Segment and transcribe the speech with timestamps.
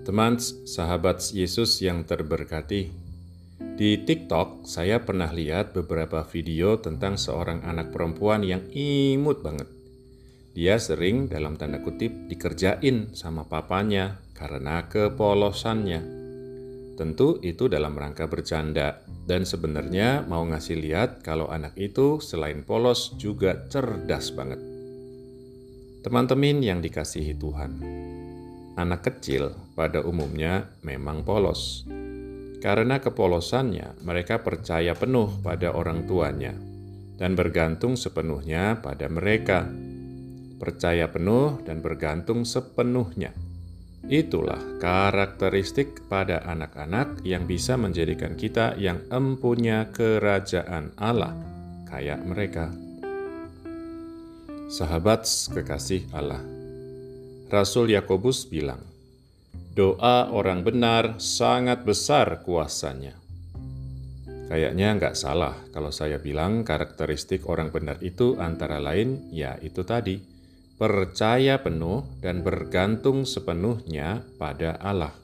[0.00, 2.88] Teman sahabat Yesus yang terberkati,
[3.76, 9.68] di TikTok saya pernah lihat beberapa video tentang seorang anak perempuan yang imut banget.
[10.56, 16.00] Dia sering dalam tanda kutip dikerjain sama papanya karena kepolosannya.
[16.96, 23.12] Tentu itu dalam rangka bercanda dan sebenarnya mau ngasih lihat kalau anak itu selain polos
[23.20, 24.60] juga cerdas banget.
[26.00, 27.72] Teman-teman yang dikasihi Tuhan,
[28.80, 31.84] anak kecil pada umumnya memang polos.
[32.60, 36.52] Karena kepolosannya, mereka percaya penuh pada orang tuanya
[37.20, 39.68] dan bergantung sepenuhnya pada mereka.
[40.60, 43.32] Percaya penuh dan bergantung sepenuhnya.
[44.08, 51.36] Itulah karakteristik pada anak-anak yang bisa menjadikan kita yang empunya kerajaan Allah,
[51.88, 52.72] kayak mereka.
[54.72, 56.40] Sahabat kekasih Allah,
[57.50, 58.78] Rasul Yakobus bilang,
[59.74, 63.18] Doa orang benar sangat besar kuasanya.
[64.46, 70.22] Kayaknya nggak salah kalau saya bilang karakteristik orang benar itu antara lain ya itu tadi,
[70.78, 75.14] percaya penuh dan bergantung sepenuhnya pada Allah.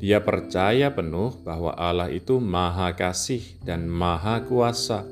[0.00, 5.04] Dia percaya penuh bahwa Allah itu maha kasih dan maha kuasa,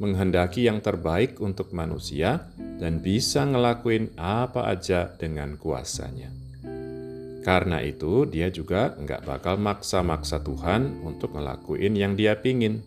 [0.00, 2.48] menghendaki yang terbaik untuk manusia
[2.80, 6.32] dan bisa ngelakuin apa aja dengan kuasanya.
[7.44, 12.84] Karena itu, dia juga nggak bakal maksa-maksa Tuhan untuk ngelakuin yang dia pingin.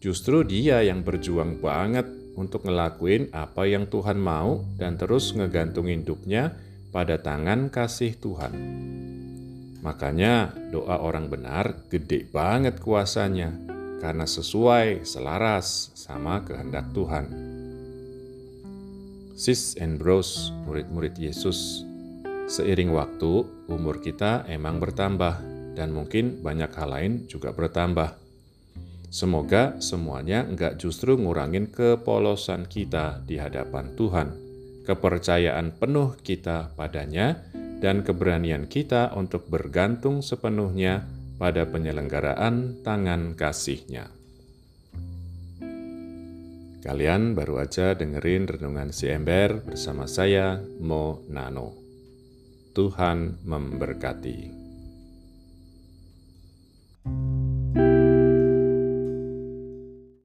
[0.00, 6.56] Justru dia yang berjuang banget untuk ngelakuin apa yang Tuhan mau dan terus ngegantungin hidupnya
[6.88, 8.52] pada tangan kasih Tuhan.
[9.80, 13.52] Makanya doa orang benar gede banget kuasanya
[14.00, 17.49] karena sesuai selaras sama kehendak Tuhan.
[19.40, 21.88] Sis and bros, murid-murid Yesus
[22.44, 25.40] Seiring waktu, umur kita emang bertambah,
[25.72, 28.20] dan mungkin banyak hal lain juga bertambah.
[29.08, 34.28] Semoga semuanya nggak justru ngurangin kepolosan kita di hadapan Tuhan,
[34.84, 37.40] kepercayaan penuh kita padanya,
[37.80, 41.08] dan keberanian kita untuk bergantung sepenuhnya
[41.40, 44.19] pada penyelenggaraan tangan kasihnya.
[46.80, 51.76] Kalian baru aja dengerin Renungan Si Ember bersama saya, Mo Nano.
[52.72, 54.59] Tuhan memberkati.